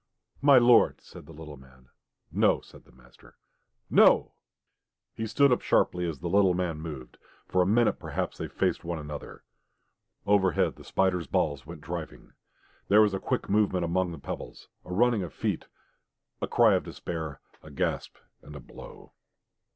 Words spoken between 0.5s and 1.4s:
lord!" said the